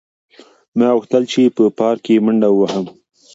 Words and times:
ما 0.77 0.87
غوښتل 0.95 1.23
چې 1.31 1.41
په 1.55 1.63
پارک 1.79 1.99
کې 2.05 2.23
منډه 2.25 2.49
وهم. 2.53 2.85